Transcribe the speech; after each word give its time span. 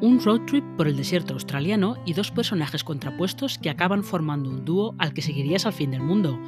Un 0.00 0.20
road 0.20 0.42
trip 0.46 0.64
por 0.76 0.86
el 0.86 0.96
desierto 0.96 1.34
australiano 1.34 1.96
y 2.06 2.12
dos 2.12 2.30
personajes 2.30 2.84
contrapuestos 2.84 3.58
que 3.58 3.68
acaban 3.68 4.04
formando 4.04 4.48
un 4.48 4.64
dúo 4.64 4.94
al 4.98 5.12
que 5.12 5.22
seguirías 5.22 5.66
al 5.66 5.72
fin 5.72 5.90
del 5.90 6.02
mundo. 6.02 6.38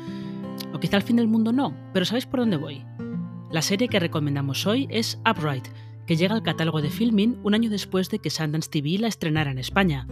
O 0.73 0.79
quizá 0.79 0.97
al 0.97 1.03
fin 1.03 1.17
del 1.17 1.27
mundo 1.27 1.53
no, 1.53 1.75
pero 1.93 2.05
¿sabéis 2.05 2.27
por 2.27 2.39
dónde 2.39 2.57
voy? 2.57 2.85
La 3.51 3.63
serie 3.63 3.89
que 3.89 3.99
recomendamos 3.99 4.67
hoy 4.69 4.87
es 4.89 5.21
Upright, 5.29 5.67
que 6.07 6.15
llega 6.15 6.37
al 6.37 6.45
catálogo 6.45 6.81
de 6.81 6.91
filming 6.91 7.39
un 7.43 7.55
año 7.55 7.71
después 7.71 8.09
de 8.09 8.21
que 8.21 8.31
Sundance 8.31 8.71
TV 8.71 8.99
la 8.99 9.09
estrenara 9.09 9.51
en 9.51 9.59
España. 9.59 10.07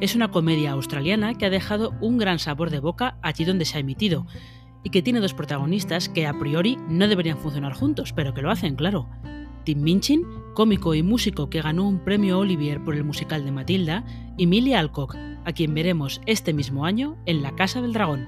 Es 0.00 0.14
una 0.14 0.30
comedia 0.30 0.70
australiana 0.70 1.34
que 1.34 1.46
ha 1.46 1.50
dejado 1.50 1.92
un 2.00 2.18
gran 2.18 2.38
sabor 2.38 2.70
de 2.70 2.78
boca 2.78 3.18
allí 3.22 3.44
donde 3.44 3.64
se 3.64 3.76
ha 3.76 3.80
emitido, 3.80 4.26
y 4.84 4.90
que 4.90 5.02
tiene 5.02 5.18
dos 5.18 5.34
protagonistas 5.34 6.08
que 6.08 6.28
a 6.28 6.38
priori 6.38 6.78
no 6.88 7.08
deberían 7.08 7.38
funcionar 7.38 7.72
juntos, 7.72 8.12
pero 8.12 8.34
que 8.34 8.42
lo 8.42 8.52
hacen, 8.52 8.76
claro. 8.76 9.08
Tim 9.64 9.82
Minchin, 9.82 10.22
cómico 10.58 10.92
y 10.92 11.04
músico 11.04 11.50
que 11.50 11.62
ganó 11.62 11.86
un 11.86 12.00
premio 12.00 12.40
Olivier 12.40 12.82
por 12.82 12.96
el 12.96 13.04
musical 13.04 13.44
de 13.44 13.52
Matilda, 13.52 14.04
y 14.36 14.48
Millie 14.48 14.74
Alcock, 14.74 15.14
a 15.44 15.52
quien 15.52 15.72
veremos 15.72 16.20
este 16.26 16.52
mismo 16.52 16.84
año 16.84 17.16
en 17.26 17.42
La 17.42 17.54
Casa 17.54 17.80
del 17.80 17.92
Dragón. 17.92 18.26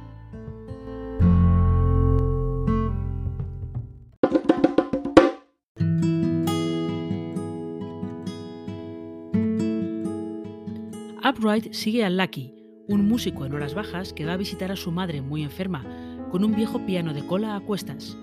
Upright 11.28 11.72
sigue 11.72 12.05
a 12.05 12.11
Lucky, 12.11 12.55
un 12.87 13.09
músico 13.09 13.44
en 13.44 13.55
horas 13.55 13.75
bajas 13.75 14.12
que 14.12 14.25
va 14.25 14.34
a 14.34 14.37
visitar 14.37 14.70
a 14.70 14.77
su 14.77 14.92
madre 14.92 15.20
muy 15.20 15.42
enferma, 15.42 15.84
con 16.31 16.44
un 16.44 16.55
viejo 16.55 16.87
piano 16.87 17.12
de 17.12 17.27
cola 17.27 17.56
a 17.56 17.61
cuestas. 17.61 18.17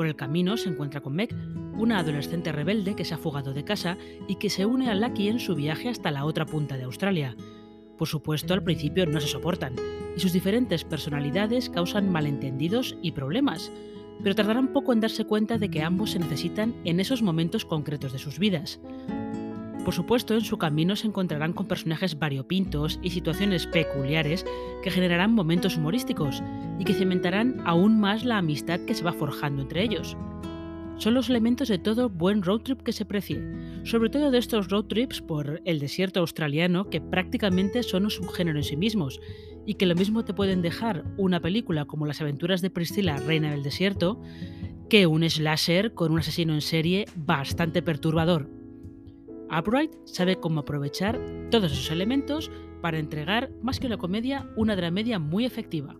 Por 0.00 0.06
el 0.06 0.16
camino 0.16 0.56
se 0.56 0.70
encuentra 0.70 1.02
con 1.02 1.14
Meg, 1.14 1.28
una 1.76 1.98
adolescente 1.98 2.52
rebelde 2.52 2.96
que 2.96 3.04
se 3.04 3.12
ha 3.12 3.18
fugado 3.18 3.52
de 3.52 3.64
casa 3.64 3.98
y 4.28 4.36
que 4.36 4.48
se 4.48 4.64
une 4.64 4.88
a 4.88 4.94
Lucky 4.94 5.28
en 5.28 5.38
su 5.38 5.54
viaje 5.54 5.90
hasta 5.90 6.10
la 6.10 6.24
otra 6.24 6.46
punta 6.46 6.78
de 6.78 6.84
Australia. 6.84 7.36
Por 7.98 8.08
supuesto, 8.08 8.54
al 8.54 8.64
principio 8.64 9.04
no 9.04 9.20
se 9.20 9.26
soportan, 9.26 9.74
y 10.16 10.20
sus 10.20 10.32
diferentes 10.32 10.84
personalidades 10.84 11.68
causan 11.68 12.10
malentendidos 12.10 12.96
y 13.02 13.12
problemas, 13.12 13.70
pero 14.22 14.34
tardarán 14.34 14.72
poco 14.72 14.94
en 14.94 15.00
darse 15.00 15.26
cuenta 15.26 15.58
de 15.58 15.68
que 15.68 15.82
ambos 15.82 16.12
se 16.12 16.18
necesitan 16.18 16.74
en 16.86 16.98
esos 16.98 17.20
momentos 17.20 17.66
concretos 17.66 18.14
de 18.14 18.20
sus 18.20 18.38
vidas. 18.38 18.80
Por 19.84 19.92
supuesto, 19.92 20.32
en 20.32 20.40
su 20.40 20.56
camino 20.56 20.96
se 20.96 21.08
encontrarán 21.08 21.52
con 21.52 21.66
personajes 21.66 22.18
variopintos 22.18 22.98
y 23.02 23.10
situaciones 23.10 23.66
peculiares 23.66 24.46
que 24.82 24.90
generarán 24.90 25.34
momentos 25.34 25.76
humorísticos 25.76 26.42
y 26.80 26.84
que 26.84 26.94
cementarán 26.94 27.60
aún 27.66 28.00
más 28.00 28.24
la 28.24 28.38
amistad 28.38 28.80
que 28.80 28.94
se 28.94 29.04
va 29.04 29.12
forjando 29.12 29.62
entre 29.62 29.84
ellos. 29.84 30.16
Son 30.96 31.14
los 31.14 31.28
elementos 31.28 31.68
de 31.68 31.78
todo 31.78 32.08
buen 32.08 32.42
road 32.42 32.60
trip 32.60 32.82
que 32.82 32.92
se 32.92 33.04
precie, 33.04 33.42
sobre 33.84 34.08
todo 34.08 34.30
de 34.30 34.38
estos 34.38 34.68
road 34.68 34.86
trips 34.86 35.20
por 35.20 35.60
el 35.64 35.78
desierto 35.78 36.20
australiano 36.20 36.88
que 36.88 37.00
prácticamente 37.00 37.82
son 37.82 38.04
un 38.04 38.10
subgénero 38.10 38.58
en 38.58 38.64
sí 38.64 38.76
mismos 38.76 39.20
y 39.66 39.74
que 39.74 39.86
lo 39.86 39.94
mismo 39.94 40.24
te 40.24 40.34
pueden 40.34 40.62
dejar 40.62 41.04
una 41.18 41.40
película 41.40 41.84
como 41.84 42.06
Las 42.06 42.22
aventuras 42.22 42.62
de 42.62 42.70
Priscilla, 42.70 43.16
Reina 43.18 43.50
del 43.50 43.62
Desierto, 43.62 44.20
que 44.88 45.06
un 45.06 45.22
slasher 45.28 45.92
con 45.92 46.12
un 46.12 46.20
asesino 46.20 46.54
en 46.54 46.62
serie 46.62 47.04
bastante 47.14 47.82
perturbador. 47.82 48.50
Upright 49.56 49.92
sabe 50.06 50.36
cómo 50.36 50.60
aprovechar 50.60 51.20
todos 51.50 51.72
esos 51.72 51.90
elementos 51.90 52.50
para 52.80 52.98
entregar, 52.98 53.50
más 53.62 53.80
que 53.80 53.86
una 53.86 53.98
comedia, 53.98 54.50
una 54.56 54.76
dramedia 54.76 55.18
muy 55.18 55.44
efectiva. 55.44 55.96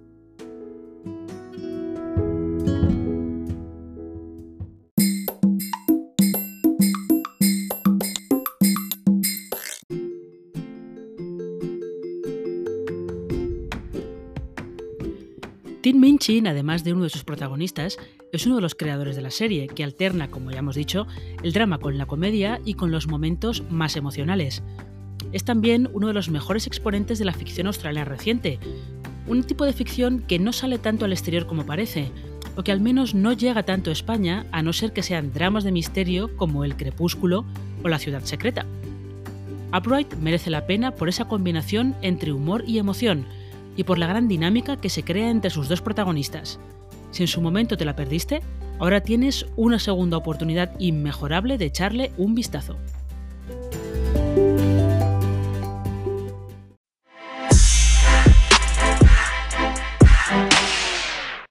Tim 15.81 15.99
Minchin, 15.99 16.47
además 16.47 16.85
de 16.85 16.93
uno 16.93 17.05
de 17.05 17.11
sus 17.11 17.25
protagonistas, 17.25 17.97
es 18.33 18.45
uno 18.45 18.57
de 18.57 18.61
los 18.61 18.75
creadores 18.75 19.17
de 19.17 19.23
la 19.23 19.31
serie, 19.31 19.67
que 19.67 19.83
alterna, 19.83 20.31
como 20.31 20.51
ya 20.51 20.59
hemos 20.59 20.77
dicho, 20.77 21.07
el 21.43 21.53
drama 21.53 21.79
con 21.79 21.97
la 21.97 22.05
comedia 22.05 22.61
y 22.67 22.75
con 22.75 22.91
los 22.91 23.07
momentos 23.07 23.63
más 23.71 23.97
emocionales. 23.97 24.63
Es 25.33 25.45
también 25.45 25.89
uno 25.95 26.09
de 26.09 26.13
los 26.13 26.29
mejores 26.29 26.67
exponentes 26.67 27.19
de 27.19 27.25
la 27.25 27.33
ficción 27.33 27.67
australiana 27.67 28.05
reciente, 28.05 28.59
un 29.27 29.43
tipo 29.43 29.65
de 29.65 29.73
ficción 29.73 30.21
que 30.21 30.39
no 30.39 30.53
sale 30.53 30.77
tanto 30.79 31.07
al 31.07 31.13
exterior 31.13 31.47
como 31.47 31.65
parece, 31.65 32.11
o 32.57 32.63
que 32.63 32.73
al 32.73 32.81
menos 32.81 33.15
no 33.15 33.33
llega 33.33 33.63
tanto 33.63 33.89
a 33.89 33.95
España 33.95 34.47
a 34.53 34.63
no 34.63 34.75
ser 34.75 34.93
que 34.93 35.03
sean 35.03 35.33
dramas 35.33 35.65
de 35.65 35.73
misterio 35.73 36.37
como 36.37 36.65
El 36.65 36.77
Crepúsculo 36.77 37.47
o 37.83 37.89
La 37.89 37.99
Ciudad 37.99 38.23
Secreta. 38.25 38.67
Upright 39.75 40.15
merece 40.17 40.51
la 40.51 40.67
pena 40.67 40.91
por 40.91 41.09
esa 41.09 41.27
combinación 41.27 41.97
entre 42.03 42.33
humor 42.33 42.65
y 42.67 42.79
emoción, 42.79 43.25
y 43.77 43.85
por 43.85 43.99
la 43.99 44.07
gran 44.07 44.29
dinámica 44.29 44.77
que 44.77 44.91
se 44.91 45.05
crea 45.05 45.31
entre 45.31 45.51
sus 45.51 45.69
dos 45.69 45.83
protagonistas. 45.83 46.59
Si 47.11 47.23
en 47.23 47.29
su 47.29 47.41
momento 47.41 47.77
te 47.77 47.85
la 47.85 47.97
perdiste, 47.97 48.41
ahora 48.79 49.01
tienes 49.01 49.47
una 49.57 49.79
segunda 49.79 50.17
oportunidad 50.17 50.79
inmejorable 50.79 51.59
de 51.59 51.67
echarle 51.67 52.13
un 52.17 52.35
vistazo. 52.35 52.77